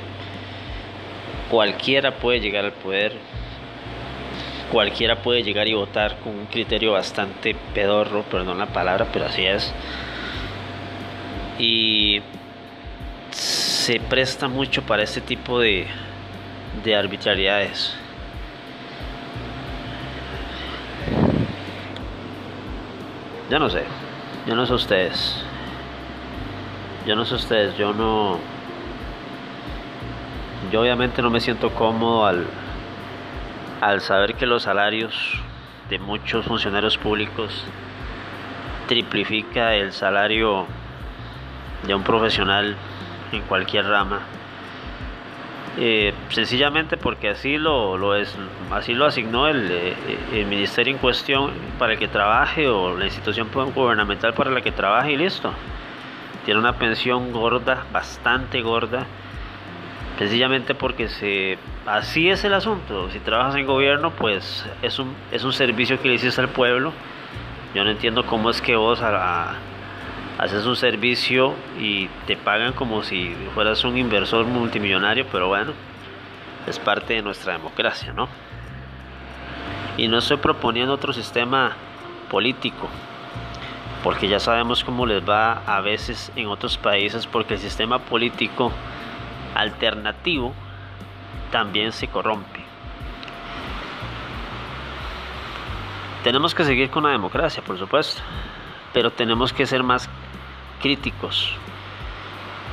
cualquiera 1.50 2.16
puede 2.16 2.40
llegar 2.40 2.64
al 2.64 2.72
poder, 2.72 3.12
cualquiera 4.70 5.16
puede 5.22 5.42
llegar 5.42 5.68
y 5.68 5.74
votar 5.74 6.18
con 6.20 6.38
un 6.38 6.46
criterio 6.46 6.92
bastante 6.92 7.54
pedorro, 7.74 8.22
perdón 8.22 8.58
la 8.58 8.66
palabra, 8.66 9.08
pero 9.12 9.26
así 9.26 9.44
es. 9.44 9.72
Y 11.58 12.22
se 13.30 14.00
presta 14.00 14.48
mucho 14.48 14.82
para 14.82 15.02
este 15.02 15.20
tipo 15.20 15.60
de, 15.60 15.86
de 16.84 16.96
arbitrariedades. 16.96 17.94
Yo 23.50 23.58
no 23.58 23.68
sé, 23.68 23.82
yo 24.46 24.54
no 24.54 24.64
sé 24.64 24.74
ustedes. 24.74 25.44
Yo 27.06 27.16
no 27.16 27.24
sé 27.24 27.34
ustedes, 27.34 27.76
yo 27.76 27.92
no... 27.92 28.38
Yo 30.70 30.82
obviamente 30.82 31.20
no 31.20 31.30
me 31.30 31.40
siento 31.40 31.70
cómodo 31.70 32.26
al, 32.26 32.46
al 33.80 34.00
saber 34.00 34.34
que 34.34 34.46
los 34.46 34.64
salarios 34.64 35.14
de 35.88 35.98
muchos 35.98 36.46
funcionarios 36.46 36.98
públicos 36.98 37.64
triplifica 38.86 39.74
el 39.74 39.92
salario 39.92 40.66
de 41.86 41.94
un 41.94 42.02
profesional 42.02 42.76
en 43.32 43.42
cualquier 43.42 43.86
rama 43.86 44.20
eh, 45.78 46.12
sencillamente 46.30 46.96
porque 46.96 47.28
así 47.28 47.56
lo, 47.56 47.96
lo, 47.96 48.16
es, 48.16 48.36
así 48.72 48.92
lo 48.92 49.06
asignó 49.06 49.46
el, 49.46 49.70
eh, 49.70 49.94
el, 50.32 50.46
ministerio 50.46 50.92
en 50.92 50.98
cuestión 50.98 51.52
para 51.78 51.92
el 51.92 51.98
que 51.98 52.08
trabaje 52.08 52.68
o 52.68 52.98
la 52.98 53.04
institución 53.04 53.48
gubernamental 53.52 54.34
para 54.34 54.50
la 54.50 54.62
que 54.62 54.72
trabaje 54.72 55.12
y 55.12 55.16
listo. 55.16 55.52
Tiene 56.44 56.58
una 56.58 56.72
pensión 56.72 57.32
gorda, 57.32 57.84
bastante 57.92 58.62
gorda, 58.62 59.06
sencillamente 60.18 60.74
porque 60.74 61.08
se, 61.08 61.56
así 61.86 62.30
es 62.30 62.44
el 62.44 62.54
asunto. 62.54 63.10
Si 63.10 63.18
trabajas 63.20 63.56
en 63.56 63.66
gobierno, 63.66 64.10
pues 64.10 64.66
es 64.82 64.98
un, 64.98 65.14
es 65.30 65.44
un 65.44 65.52
servicio 65.52 66.00
que 66.00 66.08
le 66.08 66.14
hiciste 66.14 66.40
al 66.40 66.48
pueblo. 66.48 66.92
Yo 67.74 67.84
no 67.84 67.90
entiendo 67.90 68.26
cómo 68.26 68.50
es 68.50 68.60
que 68.60 68.76
vos 68.76 69.00
haces 70.38 70.66
un 70.66 70.76
servicio 70.76 71.54
y 71.78 72.08
te 72.26 72.36
pagan 72.36 72.72
como 72.72 73.02
si 73.02 73.34
fueras 73.54 73.84
un 73.84 73.96
inversor 73.96 74.44
multimillonario, 74.46 75.26
pero 75.30 75.48
bueno, 75.48 75.72
es 76.66 76.78
parte 76.78 77.14
de 77.14 77.22
nuestra 77.22 77.52
democracia, 77.52 78.12
¿no? 78.12 78.28
Y 79.96 80.08
no 80.08 80.18
estoy 80.18 80.38
proponiendo 80.38 80.94
otro 80.94 81.12
sistema 81.12 81.76
político, 82.30 82.88
porque 84.02 84.28
ya 84.28 84.40
sabemos 84.40 84.82
cómo 84.82 85.06
les 85.06 85.28
va 85.28 85.62
a 85.66 85.80
veces 85.80 86.32
en 86.34 86.48
otros 86.48 86.78
países, 86.78 87.26
porque 87.26 87.54
el 87.54 87.60
sistema 87.60 87.98
político 87.98 88.72
alternativo 89.54 90.54
también 91.50 91.92
se 91.92 92.08
corrompe. 92.08 92.60
Tenemos 96.22 96.54
que 96.54 96.64
seguir 96.64 96.90
con 96.90 97.04
la 97.04 97.10
democracia, 97.10 97.62
por 97.62 97.78
supuesto, 97.78 98.22
pero 98.92 99.10
tenemos 99.10 99.52
que 99.52 99.66
ser 99.66 99.82
más 99.82 100.08
críticos. 100.82 101.52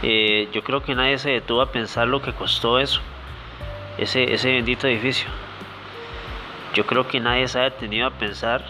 Eh, 0.03 0.49
yo 0.51 0.63
creo 0.63 0.83
que 0.83 0.95
nadie 0.95 1.17
se 1.17 1.31
detuvo 1.31 1.61
a 1.61 1.71
pensar 1.71 2.07
lo 2.07 2.21
que 2.21 2.33
costó 2.33 2.77
eso, 2.77 3.01
ese, 3.97 4.33
ese 4.33 4.51
bendito 4.51 4.87
edificio. 4.87 5.29
Yo 6.73 6.85
creo 6.85 7.07
que 7.07 7.19
nadie 7.19 7.47
se 7.47 7.59
ha 7.59 7.63
detenido 7.63 8.07
a 8.07 8.11
pensar 8.11 8.65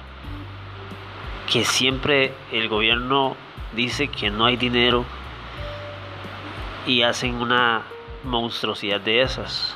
que 1.51 1.65
siempre 1.65 2.33
el 2.51 2.69
gobierno 2.69 3.35
dice 3.73 4.09
que 4.09 4.29
no 4.29 4.45
hay 4.45 4.57
dinero 4.57 5.05
y 6.85 7.01
hacen 7.01 7.35
una 7.35 7.83
monstruosidad 8.23 9.01
de 9.01 9.21
esas. 9.21 9.75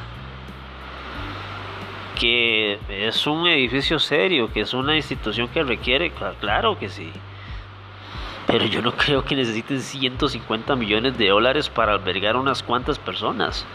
Que 2.21 2.79
es 2.87 3.27
un 3.27 3.47
edificio 3.47 3.99
serio, 3.99 4.53
que 4.53 4.61
es 4.61 4.73
una 4.73 4.95
institución 4.95 5.49
que 5.49 5.63
requiere, 5.63 6.13
claro 6.39 6.79
que 6.79 6.87
sí 6.87 7.11
pero 8.51 8.65
yo 8.65 8.81
no 8.81 8.91
creo 8.91 9.23
que 9.23 9.35
necesiten 9.35 9.81
150 9.81 10.75
millones 10.75 11.17
de 11.17 11.29
dólares 11.29 11.69
para 11.69 11.93
albergar 11.93 12.35
unas 12.35 12.61
cuantas 12.61 12.99
personas. 12.99 13.65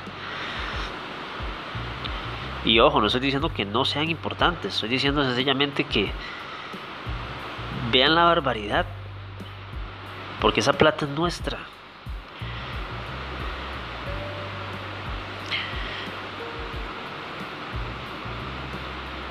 Y 2.64 2.78
ojo, 2.80 3.00
no 3.00 3.06
estoy 3.06 3.22
diciendo 3.22 3.48
que 3.48 3.64
no 3.64 3.84
sean 3.84 4.10
importantes, 4.10 4.74
estoy 4.74 4.90
diciendo 4.90 5.24
sencillamente 5.24 5.84
que 5.84 6.10
vean 7.90 8.14
la 8.14 8.24
barbaridad, 8.24 8.84
porque 10.40 10.60
esa 10.60 10.74
plata 10.74 11.06
es 11.06 11.10
nuestra. 11.12 11.58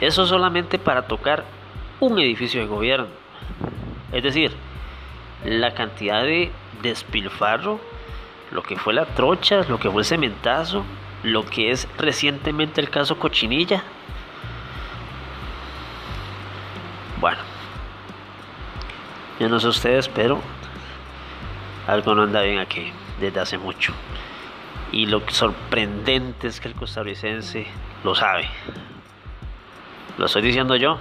Eso 0.05 0.27
solamente 0.27 0.77
para 0.77 1.07
tocar 1.07 1.43
un 1.99 2.19
edificio 2.19 2.61
de 2.61 2.67
gobierno. 2.67 3.07
Es 4.11 4.21
decir, 4.21 4.55
la 5.43 5.73
cantidad 5.73 6.21
de 6.21 6.51
despilfarro, 6.83 7.79
lo 8.51 8.61
que 8.61 8.77
fue 8.77 8.93
la 8.93 9.07
trocha, 9.07 9.63
lo 9.67 9.79
que 9.79 9.89
fue 9.89 10.03
el 10.03 10.05
cementazo, 10.05 10.85
lo 11.23 11.43
que 11.43 11.71
es 11.71 11.87
recientemente 11.97 12.81
el 12.81 12.91
caso 12.91 13.17
Cochinilla. 13.17 13.83
Bueno, 17.19 17.39
yo 19.39 19.49
no 19.49 19.59
sé 19.59 19.69
ustedes, 19.69 20.07
pero 20.07 20.39
algo 21.87 22.13
no 22.13 22.21
anda 22.21 22.43
bien 22.43 22.59
aquí 22.59 22.93
desde 23.19 23.39
hace 23.39 23.57
mucho. 23.57 23.91
Y 24.91 25.07
lo 25.07 25.27
sorprendente 25.29 26.47
es 26.47 26.59
que 26.59 26.67
el 26.67 26.75
costarricense 26.75 27.65
lo 28.03 28.13
sabe. 28.13 28.47
Lo 30.17 30.25
estoy 30.25 30.41
diciendo 30.41 30.75
yo. 30.75 30.97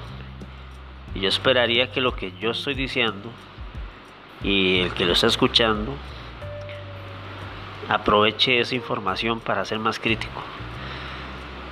Y 1.14 1.20
yo 1.20 1.28
esperaría 1.28 1.92
que 1.92 2.00
lo 2.00 2.16
que 2.16 2.32
yo 2.40 2.50
estoy 2.50 2.74
diciendo 2.74 3.30
y 4.42 4.80
el 4.80 4.92
que 4.92 5.04
lo 5.04 5.12
está 5.12 5.28
escuchando 5.28 5.94
aproveche 7.88 8.58
esa 8.60 8.74
información 8.74 9.40
para 9.40 9.64
ser 9.64 9.78
más 9.78 10.00
crítico. 10.00 10.42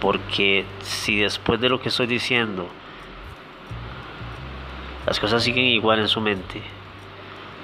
Porque 0.00 0.64
si 0.80 1.20
después 1.20 1.60
de 1.60 1.68
lo 1.68 1.80
que 1.80 1.88
estoy 1.88 2.06
diciendo 2.06 2.68
las 5.06 5.18
cosas 5.18 5.42
siguen 5.42 5.64
igual 5.64 5.98
en 5.98 6.08
su 6.08 6.20
mente, 6.20 6.62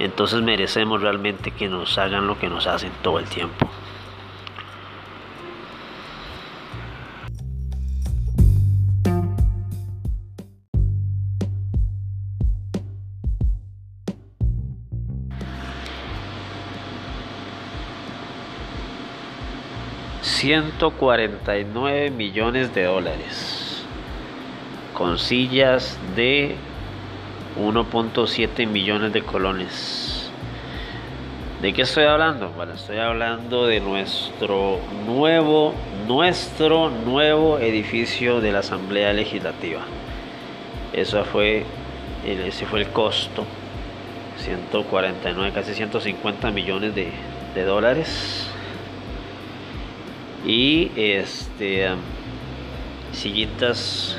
entonces 0.00 0.42
merecemos 0.42 1.00
realmente 1.00 1.52
que 1.52 1.68
nos 1.68 1.96
hagan 1.98 2.26
lo 2.26 2.38
que 2.38 2.48
nos 2.48 2.66
hacen 2.66 2.90
todo 3.02 3.20
el 3.20 3.26
tiempo. 3.26 3.67
149 20.48 22.08
millones 22.10 22.74
de 22.74 22.84
dólares 22.84 23.84
con 24.94 25.18
sillas 25.18 25.98
de 26.16 26.54
1.7 27.60 28.66
millones 28.66 29.12
de 29.12 29.20
colones. 29.20 30.30
¿De 31.60 31.74
qué 31.74 31.82
estoy 31.82 32.04
hablando? 32.04 32.48
Bueno, 32.56 32.72
estoy 32.72 32.96
hablando 32.96 33.66
de 33.66 33.80
nuestro 33.80 34.78
nuevo, 35.04 35.74
nuestro 36.06 36.88
nuevo 36.88 37.58
edificio 37.58 38.40
de 38.40 38.50
la 38.50 38.60
Asamblea 38.60 39.12
Legislativa. 39.12 39.82
Eso 40.94 41.26
fue, 41.26 41.64
ese 42.24 42.64
fue 42.64 42.80
el 42.80 42.88
costo. 42.88 43.44
149, 44.38 45.52
casi 45.52 45.74
150 45.74 46.50
millones 46.52 46.94
de, 46.94 47.12
de 47.54 47.64
dólares 47.64 48.50
y 50.44 50.90
este 50.96 51.88
sillitas 53.12 54.16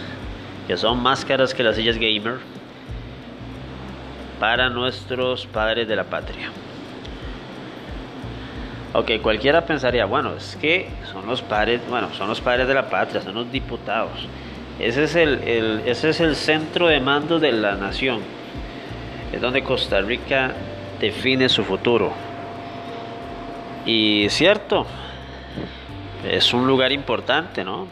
que 0.68 0.78
son 0.78 1.02
más 1.02 1.26
caras 1.26 1.54
que 1.54 1.64
las 1.64 1.76
sillas 1.76 1.98
gamer 1.98 2.40
para 4.40 4.70
nuestros 4.70 5.46
padres 5.46 5.88
de 5.88 5.96
la 5.96 6.04
patria. 6.04 6.50
Ok, 8.94 9.12
cualquiera 9.22 9.66
pensaría, 9.66 10.06
bueno, 10.06 10.36
es 10.36 10.56
que 10.56 10.90
son 11.12 11.28
los 11.28 11.42
padres, 11.42 11.82
bueno, 11.90 12.10
son 12.14 12.28
los 12.28 12.42
padres 12.42 12.68
de 12.68 12.74
la 12.74 12.90
patria, 12.90 13.22
son 13.22 13.36
los 13.36 13.52
diputados. 13.52 14.28
Ese 14.80 15.04
es 15.04 15.16
el, 15.16 15.44
el, 15.44 15.82
ese 15.86 16.10
es 16.10 16.20
el 16.22 16.36
centro 16.36 16.88
de 16.88 17.00
mando 17.00 17.40
de 17.40 17.52
la 17.52 17.76
nación. 17.76 18.22
Es 19.32 19.42
donde 19.42 19.62
Costa 19.62 20.02
Rica 20.02 20.54
define 21.00 21.50
su 21.50 21.64
futuro. 21.64 22.14
Y 23.86 24.28
cierto, 24.30 24.88
es 26.24 26.54
un 26.54 26.68
lugar 26.68 26.92
importante, 26.92 27.64
¿no? 27.64 27.88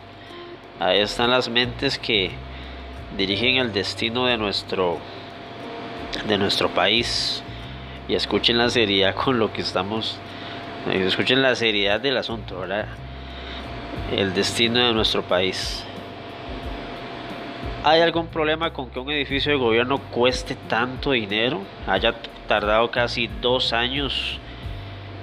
Ahí 0.80 1.00
están 1.00 1.32
las 1.32 1.50
mentes 1.50 1.98
que 1.98 2.32
dirigen 3.18 3.58
el 3.58 3.74
destino 3.74 4.26
de 4.26 4.38
nuestro, 4.38 4.98
de 6.28 6.38
nuestro 6.38 6.70
país. 6.70 7.44
Y 8.08 8.16
escuchen 8.16 8.58
la 8.58 8.70
seriedad 8.70 9.16
con 9.16 9.40
lo 9.40 9.52
que 9.52 9.62
estamos, 9.62 10.18
escuchen 10.92 11.42
la 11.42 11.56
seriedad 11.56 12.00
del 12.00 12.18
asunto, 12.18 12.60
¿verdad? 12.60 12.88
El 14.16 14.34
destino 14.34 14.80
de 14.80 14.94
nuestro 14.94 15.24
país. 15.24 15.84
¿Hay 17.84 18.02
algún 18.02 18.28
problema 18.28 18.72
con 18.72 18.90
que 18.90 19.00
un 19.00 19.10
edificio 19.12 19.52
de 19.52 19.58
gobierno 19.58 20.00
cueste 20.12 20.56
tanto 20.68 21.12
dinero? 21.12 21.62
Haya 21.88 22.14
tardado 22.48 22.92
casi 22.92 23.28
dos 23.42 23.74
años 23.74 24.40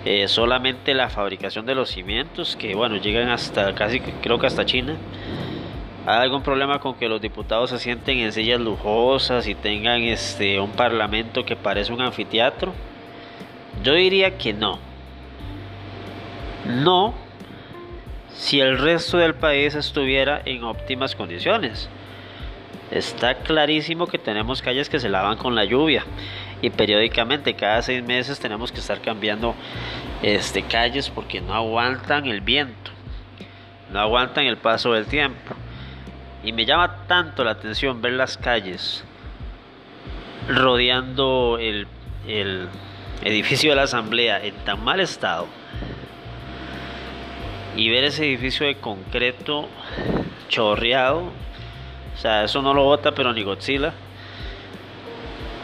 eh, 0.05 0.29
solamente 0.29 0.95
la 0.95 1.09
fabricación 1.09 1.67
de 1.67 1.75
los 1.75 1.91
cimientos, 1.91 2.57
que 2.57 2.75
bueno, 2.75 2.97
llegan 2.97 3.31
hasta 3.31 3.75
casi 3.75 4.01
creo 4.01 4.39
que 4.39 4.47
hasta 4.47 4.67
China. 4.67 4.97
¿Hay 6.07 6.21
algún 6.21 6.43
problema 6.43 6.81
con 6.81 6.95
que 6.95 7.09
los 7.09 7.21
diputados 7.21 7.71
se 7.71 7.79
sienten 7.79 8.19
en 8.19 8.33
sillas 8.33 8.61
lujosas 8.61 9.47
y 9.49 9.55
tengan 9.55 10.03
este 10.03 10.61
un 10.61 10.71
parlamento 10.73 11.47
que 11.47 11.57
parece 11.57 11.93
un 11.93 12.03
anfiteatro? 12.03 12.75
Yo 13.83 13.95
diría 13.95 14.37
que 14.37 14.53
no. 14.53 14.79
No 16.67 17.15
si 18.35 18.61
el 18.61 18.79
resto 18.79 19.17
del 19.17 19.35
país 19.35 19.75
estuviera 19.75 20.43
en 20.45 20.65
óptimas 20.65 21.15
condiciones. 21.15 21.89
Está 22.91 23.37
clarísimo 23.39 24.07
que 24.07 24.19
tenemos 24.19 24.63
calles 24.63 24.89
que 24.89 25.01
se 25.01 25.09
lavan 25.09 25.37
con 25.37 25.55
la 25.55 25.65
lluvia 25.65 26.05
y 26.63 26.71
periódicamente 26.71 27.55
cada 27.55 27.83
seis 27.83 28.03
meses 28.03 28.39
tenemos 28.39 28.73
que 28.73 28.81
estar 28.81 29.01
cambiando 29.01 29.55
este, 30.23 30.63
calles 30.63 31.11
porque 31.11 31.41
no 31.41 31.55
aguantan 31.55 32.27
el 32.27 32.41
viento, 32.41 32.91
no 33.93 34.01
aguantan 34.01 34.45
el 34.45 34.57
paso 34.57 34.93
del 34.93 35.07
tiempo. 35.07 35.55
Y 36.43 36.53
me 36.53 36.67
llama 36.67 37.07
tanto 37.07 37.43
la 37.43 37.53
atención 37.53 38.03
ver 38.03 38.13
las 38.13 38.37
calles 38.37 39.05
rodeando 40.49 41.59
el, 41.59 41.87
el 42.27 42.69
edificio 43.23 43.71
de 43.71 43.77
la 43.77 43.83
asamblea 43.83 44.45
en 44.45 44.55
tan 44.65 44.85
mal 44.85 45.01
estado 45.01 45.47
y 47.77 47.89
ver 47.89 48.05
ese 48.05 48.27
edificio 48.27 48.67
de 48.67 48.77
concreto 48.77 49.69
chorreado 50.49 51.33
o 52.15 52.19
sea, 52.19 52.45
eso 52.45 52.63
no 52.63 52.73
lo 52.73 52.85
vota 52.85 53.13
pero 53.13 53.33
ni 53.33 53.43
Godzilla. 53.43 53.93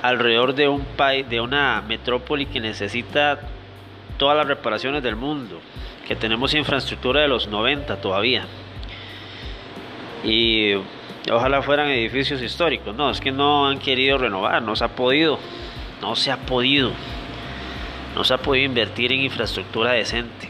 Alrededor 0.02 0.54
de 0.54 0.68
un 0.68 0.82
país, 0.84 1.28
de 1.28 1.40
una 1.40 1.82
metrópoli 1.86 2.46
que 2.46 2.60
necesita 2.60 3.40
todas 4.16 4.36
las 4.36 4.46
reparaciones 4.46 5.02
del 5.02 5.16
mundo, 5.16 5.60
que 6.06 6.16
tenemos 6.16 6.54
infraestructura 6.54 7.20
de 7.20 7.28
los 7.28 7.48
90 7.48 8.00
todavía. 8.00 8.46
Y 10.24 10.74
ojalá 11.30 11.62
fueran 11.62 11.88
edificios 11.88 12.42
históricos. 12.42 12.94
No, 12.94 13.10
es 13.10 13.20
que 13.20 13.32
no 13.32 13.68
han 13.68 13.78
querido 13.78 14.18
renovar, 14.18 14.62
no 14.62 14.74
se 14.74 14.84
ha 14.84 14.88
podido. 14.88 15.38
No 16.00 16.16
se 16.16 16.32
ha 16.32 16.38
podido. 16.38 16.92
No 18.14 18.24
se 18.24 18.34
ha 18.34 18.38
podido 18.38 18.64
invertir 18.64 19.12
en 19.12 19.20
infraestructura 19.20 19.92
decente. 19.92 20.48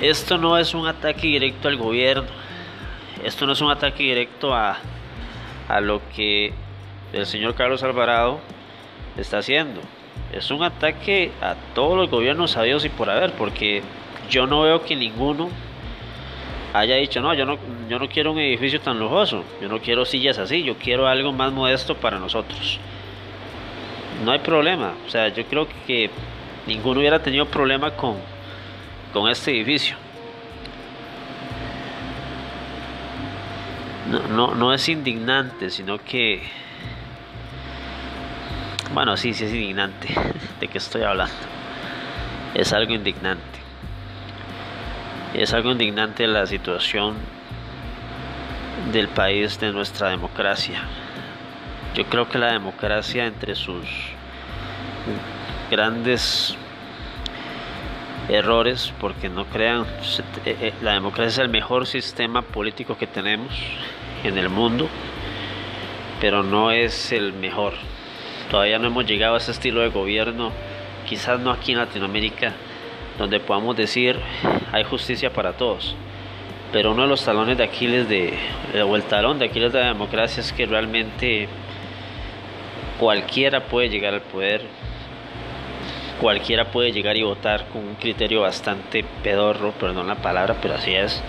Esto 0.00 0.38
no 0.38 0.56
es 0.56 0.72
un 0.74 0.86
ataque 0.86 1.26
directo 1.26 1.68
al 1.68 1.76
gobierno 1.76 2.28
esto 3.24 3.46
no 3.46 3.52
es 3.52 3.60
un 3.60 3.70
ataque 3.70 4.02
directo 4.02 4.54
a, 4.54 4.78
a 5.68 5.80
lo 5.80 6.00
que 6.14 6.52
el 7.12 7.26
señor 7.26 7.54
Carlos 7.54 7.82
Alvarado 7.82 8.40
está 9.16 9.38
haciendo. 9.38 9.80
Es 10.32 10.50
un 10.50 10.62
ataque 10.62 11.32
a 11.40 11.54
todos 11.74 11.96
los 11.96 12.10
gobiernos 12.10 12.52
sabios 12.52 12.84
y 12.84 12.88
por 12.88 13.10
haber, 13.10 13.32
porque 13.32 13.82
yo 14.28 14.46
no 14.46 14.62
veo 14.62 14.82
que 14.84 14.96
ninguno 14.96 15.50
haya 16.72 16.96
dicho, 16.96 17.20
no, 17.20 17.34
yo 17.34 17.44
no, 17.44 17.58
yo 17.88 17.98
no 17.98 18.08
quiero 18.08 18.32
un 18.32 18.38
edificio 18.38 18.80
tan 18.80 18.98
lujoso, 18.98 19.44
yo 19.60 19.68
no 19.68 19.80
quiero 19.80 20.04
sillas 20.04 20.38
así, 20.38 20.62
yo 20.62 20.76
quiero 20.76 21.08
algo 21.08 21.32
más 21.32 21.52
modesto 21.52 21.96
para 21.96 22.18
nosotros. 22.18 22.78
No 24.24 24.32
hay 24.32 24.38
problema, 24.38 24.94
o 25.06 25.10
sea, 25.10 25.28
yo 25.28 25.44
creo 25.46 25.66
que 25.86 26.10
ninguno 26.66 27.00
hubiera 27.00 27.20
tenido 27.20 27.46
problema 27.46 27.90
con, 27.92 28.16
con 29.12 29.28
este 29.28 29.50
edificio. 29.50 29.96
No, 34.08 34.54
no, 34.54 34.72
es 34.72 34.88
indignante, 34.88 35.70
sino 35.70 35.98
que... 35.98 36.42
Bueno, 38.92 39.16
sí, 39.16 39.34
sí 39.34 39.44
es 39.44 39.52
indignante. 39.52 40.08
¿De 40.60 40.68
qué 40.68 40.78
estoy 40.78 41.02
hablando? 41.02 41.34
Es 42.54 42.72
algo 42.72 42.94
indignante. 42.94 43.42
Es 45.34 45.52
algo 45.52 45.70
indignante 45.70 46.26
la 46.26 46.46
situación 46.46 47.14
del 48.92 49.08
país, 49.08 49.60
de 49.60 49.72
nuestra 49.72 50.08
democracia. 50.08 50.80
Yo 51.94 52.06
creo 52.06 52.28
que 52.28 52.38
la 52.38 52.52
democracia 52.52 53.26
entre 53.26 53.54
sus 53.54 53.86
grandes 55.70 56.56
errores, 58.30 58.92
porque 59.00 59.28
no 59.28 59.44
crean, 59.46 59.84
eh, 60.44 60.56
eh, 60.60 60.72
la 60.82 60.92
democracia 60.92 61.28
es 61.28 61.38
el 61.38 61.48
mejor 61.48 61.86
sistema 61.86 62.42
político 62.42 62.96
que 62.96 63.06
tenemos 63.06 63.52
en 64.24 64.38
el 64.38 64.48
mundo, 64.48 64.88
pero 66.20 66.42
no 66.42 66.70
es 66.70 67.12
el 67.12 67.32
mejor. 67.32 67.74
Todavía 68.50 68.78
no 68.78 68.86
hemos 68.86 69.06
llegado 69.06 69.34
a 69.34 69.38
ese 69.38 69.50
estilo 69.50 69.80
de 69.80 69.88
gobierno, 69.88 70.52
quizás 71.08 71.40
no 71.40 71.50
aquí 71.50 71.72
en 71.72 71.78
Latinoamérica, 71.78 72.54
donde 73.18 73.40
podamos 73.40 73.76
decir 73.76 74.18
hay 74.72 74.84
justicia 74.84 75.32
para 75.32 75.54
todos. 75.54 75.96
Pero 76.72 76.92
uno 76.92 77.02
de 77.02 77.08
los 77.08 77.24
talones 77.24 77.58
de 77.58 77.64
Aquiles 77.64 78.08
de, 78.08 78.38
o 78.84 78.94
el 78.94 79.02
talón 79.04 79.40
de 79.40 79.46
Aquiles 79.46 79.72
de 79.72 79.80
la 79.80 79.88
democracia 79.88 80.40
es 80.40 80.52
que 80.52 80.66
realmente 80.66 81.48
cualquiera 83.00 83.64
puede 83.64 83.88
llegar 83.88 84.14
al 84.14 84.20
poder, 84.20 84.62
cualquiera 86.20 86.70
puede 86.70 86.92
llegar 86.92 87.16
y 87.16 87.22
votar 87.22 87.66
con 87.68 87.82
un 87.82 87.94
criterio 87.94 88.42
bastante 88.42 89.04
pedorro, 89.22 89.72
perdón 89.72 90.06
la 90.06 90.16
palabra, 90.16 90.56
pero 90.60 90.74
así 90.74 90.94
es. 90.94 91.22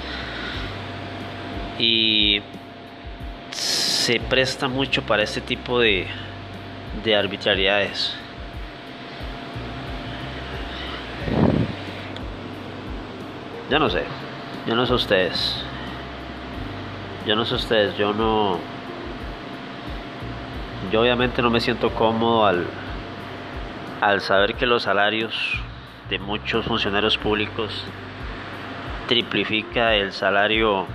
Y 1.80 2.42
se 3.52 4.20
presta 4.20 4.68
mucho 4.68 5.02
para 5.04 5.24
este 5.24 5.42
tipo 5.42 5.80
de, 5.80 6.06
de 7.04 7.16
arbitrariedades. 7.16 8.16
Yo 13.70 13.80
no 13.80 13.90
sé, 13.90 14.04
yo 14.68 14.76
no 14.76 14.86
sé 14.86 14.94
ustedes. 14.94 15.64
Yo 17.26 17.36
no 17.36 17.46
sé 17.46 17.56
ustedes, 17.56 17.98
yo 17.98 18.14
no... 18.14 18.60
Yo 20.92 21.02
obviamente 21.02 21.42
no 21.42 21.50
me 21.50 21.62
siento 21.62 21.92
cómodo 21.92 22.46
al, 22.46 22.66
al 24.02 24.22
saber 24.22 24.56
que 24.56 24.66
los 24.66 24.84
salarios 24.84 25.34
de 26.10 26.18
muchos 26.18 26.66
funcionarios 26.66 27.18
públicos 27.18 27.86
triplifica 29.08 29.94
el 29.94 30.12
salario 30.12 30.88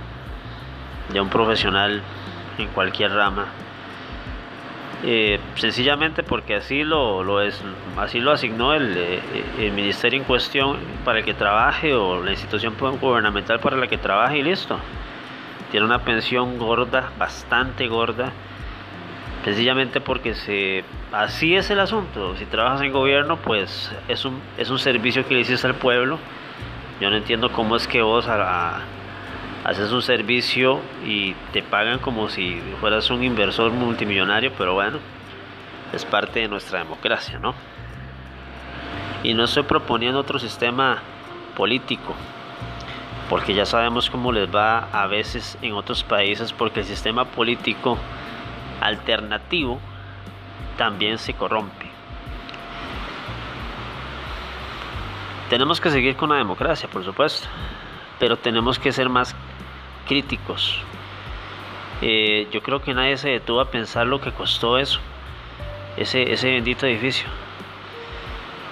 de 1.11 1.21
un 1.21 1.29
profesional 1.29 2.01
en 2.57 2.67
cualquier 2.67 3.11
rama. 3.13 3.45
Eh, 5.03 5.39
sencillamente 5.55 6.23
porque 6.23 6.55
así 6.55 6.83
lo, 6.83 7.23
lo, 7.23 7.41
es, 7.41 7.61
así 7.97 8.19
lo 8.19 8.31
asignó 8.31 8.73
el, 8.73 8.97
eh, 8.97 9.21
el, 9.59 9.71
ministerio 9.71 10.19
en 10.19 10.25
cuestión 10.25 10.77
para 11.05 11.19
el 11.19 11.25
que 11.25 11.35
trabaje 11.35 11.93
o 11.93 12.23
la 12.23 12.31
institución 12.31 12.75
gubernamental 12.99 13.59
para 13.59 13.77
la 13.77 13.87
que 13.87 13.97
trabaje 13.97 14.39
y 14.39 14.43
listo. 14.43 14.79
Tiene 15.71 15.85
una 15.85 15.99
pensión 15.99 16.57
gorda, 16.57 17.11
bastante 17.17 17.87
gorda, 17.87 18.33
sencillamente 19.47 20.01
porque 20.01 20.35
se, 20.35 20.83
así 21.13 21.55
es 21.55 21.69
el 21.69 21.79
asunto. 21.79 22.35
Si 22.35 22.43
trabajas 22.43 22.81
en 22.81 22.91
gobierno, 22.91 23.37
pues 23.37 23.89
es 24.09 24.25
un, 24.25 24.41
es 24.57 24.69
un 24.69 24.77
servicio 24.77 25.25
que 25.25 25.35
le 25.35 25.39
hiciste 25.39 25.65
al 25.65 25.75
pueblo. 25.75 26.19
Yo 26.99 27.09
no 27.09 27.15
entiendo 27.15 27.49
cómo 27.53 27.77
es 27.77 27.87
que 27.87 28.01
vos 28.01 28.27
haces 29.63 29.91
un 29.93 30.01
servicio 30.01 30.81
y 31.05 31.33
te 31.53 31.63
pagan 31.63 31.99
como 31.99 32.27
si 32.27 32.61
fueras 32.81 33.09
un 33.09 33.23
inversor 33.23 33.71
multimillonario, 33.71 34.51
pero 34.57 34.73
bueno, 34.73 34.99
es 35.93 36.03
parte 36.03 36.41
de 36.41 36.49
nuestra 36.49 36.79
democracia, 36.79 37.39
¿no? 37.39 37.55
Y 39.23 39.33
no 39.33 39.45
estoy 39.45 39.63
proponiendo 39.63 40.19
otro 40.19 40.39
sistema 40.39 40.97
político, 41.55 42.13
porque 43.29 43.53
ya 43.53 43.65
sabemos 43.65 44.09
cómo 44.09 44.33
les 44.33 44.53
va 44.53 44.89
a 44.91 45.07
veces 45.07 45.57
en 45.61 45.71
otros 45.71 46.03
países, 46.03 46.51
porque 46.51 46.81
el 46.81 46.85
sistema 46.85 47.23
político 47.23 47.97
alternativo 48.81 49.79
también 50.77 51.17
se 51.17 51.33
corrompe. 51.33 51.87
Tenemos 55.49 55.79
que 55.79 55.89
seguir 55.89 56.15
con 56.15 56.29
la 56.29 56.35
democracia, 56.35 56.89
por 56.89 57.05
supuesto, 57.05 57.47
pero 58.19 58.37
tenemos 58.37 58.79
que 58.79 58.91
ser 58.91 59.09
más 59.09 59.35
críticos. 60.07 60.77
Eh, 62.01 62.47
yo 62.51 62.61
creo 62.61 62.81
que 62.81 62.93
nadie 62.93 63.17
se 63.17 63.29
detuvo 63.29 63.61
a 63.61 63.71
pensar 63.71 64.05
lo 64.07 64.19
que 64.21 64.31
costó 64.31 64.77
eso, 64.77 64.99
ese, 65.95 66.31
ese 66.33 66.51
bendito 66.51 66.85
edificio. 66.85 67.27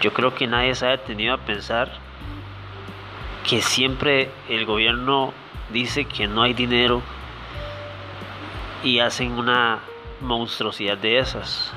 Yo 0.01 0.13
creo 0.13 0.35
que 0.35 0.47
nadie 0.47 0.75
se 0.75 0.85
ha 0.85 0.89
detenido 0.89 1.33
a 1.33 1.37
pensar 1.37 1.91
que 3.47 3.61
siempre 3.61 4.29
el 4.49 4.65
gobierno 4.65 5.33
dice 5.71 6.05
que 6.05 6.27
no 6.27 6.41
hay 6.41 6.53
dinero 6.53 7.01
y 8.83 8.99
hacen 8.99 9.31
una 9.31 9.79
monstruosidad 10.21 10.97
de 10.97 11.19
esas. 11.19 11.71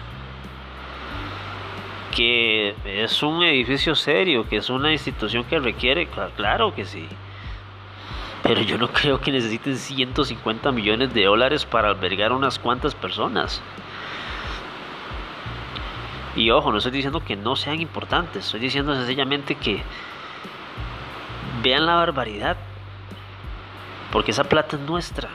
Que 2.14 2.74
es 2.85 3.22
un 3.22 3.42
edificio 3.42 3.94
serio, 3.94 4.48
que 4.48 4.57
es 4.57 4.70
una 4.70 4.92
institución 4.92 5.44
que 5.44 5.59
requiere, 5.59 6.09
claro 6.37 6.74
que 6.74 6.85
sí. 6.85 7.07
Pero 8.42 8.62
yo 8.62 8.79
no 8.79 8.88
creo 8.92 9.20
que 9.20 9.33
necesiten 9.33 9.77
150 9.77 10.72
millones 10.72 11.12
de 11.14 11.24
dólares 11.24 11.64
para 11.64 11.88
albergar 11.88 12.33
unas 12.33 12.59
cuantas 12.59 12.94
personas. 12.94 13.62
Y 16.37 16.51
ojo, 16.51 16.70
no 16.70 16.79
estoy 16.79 16.92
diciendo 16.92 17.20
que 17.20 17.37
no 17.37 17.57
sean 17.57 17.81
importantes, 17.81 18.46
estoy 18.46 18.61
diciendo 18.61 18.94
sencillamente 18.94 19.57
que 19.57 19.83
vean 21.62 21.87
la 21.87 21.96
barbaridad. 21.96 22.57
Porque 24.12 24.31
esa 24.31 24.44
plata 24.44 24.77
es 24.77 24.83
nuestra. 24.83 25.31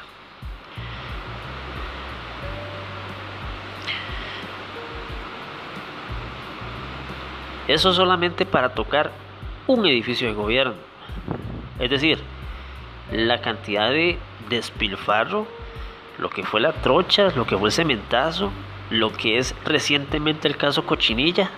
Eso 7.68 7.94
solamente 7.94 8.46
para 8.46 8.74
tocar 8.74 9.12
un 9.68 9.86
edificio 9.86 10.28
de 10.28 10.34
gobierno. 10.34 10.76
Es 11.80 11.90
decir, 11.90 12.20
la 13.12 13.42
cantidad 13.42 13.90
de 13.90 14.18
despilfarro, 14.50 15.48
lo 16.18 16.30
que 16.30 16.44
fue 16.44 16.60
la 16.60 16.74
trocha, 16.74 17.30
lo 17.36 17.46
que 17.46 17.58
fue 17.58 17.70
el 17.70 17.74
cementazo, 17.74 18.52
lo 18.90 19.12
que 19.12 19.38
es 19.38 19.56
recientemente 19.66 20.48
el 20.48 20.58
caso 20.58 20.86
Cochinilla. 20.86 21.50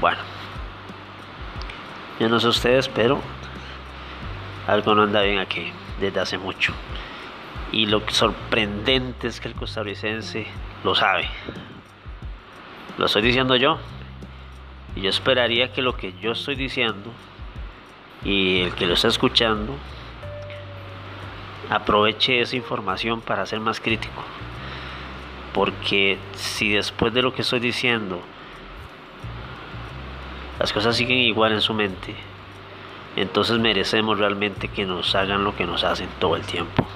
Bueno, 0.00 0.18
yo 2.20 2.28
no 2.28 2.38
sé 2.38 2.48
ustedes, 2.48 2.88
pero 2.88 3.20
algo 4.66 4.94
no 4.94 5.02
anda 5.02 5.22
bien 5.22 5.38
aquí 5.38 5.72
desde 6.00 6.20
hace 6.20 6.38
mucho. 6.38 6.74
Y 7.72 7.86
lo 7.86 8.02
sorprendente 8.08 9.28
es 9.28 9.40
que 9.40 9.48
el 9.48 9.54
costarricense 9.54 10.46
lo 10.84 10.94
sabe. 10.94 11.28
Lo 12.98 13.06
estoy 13.06 13.22
diciendo 13.22 13.56
yo. 13.56 13.78
Y 14.94 15.02
yo 15.02 15.10
esperaría 15.10 15.72
que 15.72 15.82
lo 15.82 15.96
que 15.96 16.14
yo 16.20 16.32
estoy 16.32 16.54
diciendo 16.54 17.10
y 18.24 18.60
el 18.62 18.74
que 18.74 18.86
lo 18.86 18.94
está 18.94 19.08
escuchando 19.08 19.74
aproveche 21.68 22.40
esa 22.40 22.56
información 22.56 23.20
para 23.20 23.44
ser 23.44 23.60
más 23.60 23.80
crítico. 23.80 24.22
Porque 25.52 26.18
si 26.34 26.72
después 26.72 27.12
de 27.12 27.22
lo 27.22 27.34
que 27.34 27.42
estoy 27.42 27.60
diciendo 27.60 28.20
las 30.58 30.72
cosas 30.72 30.96
siguen 30.96 31.18
igual 31.18 31.52
en 31.52 31.60
su 31.60 31.74
mente, 31.74 32.14
entonces 33.16 33.58
merecemos 33.58 34.18
realmente 34.18 34.68
que 34.68 34.86
nos 34.86 35.14
hagan 35.14 35.44
lo 35.44 35.54
que 35.54 35.66
nos 35.66 35.84
hacen 35.84 36.08
todo 36.18 36.36
el 36.36 36.42
tiempo. 36.42 36.86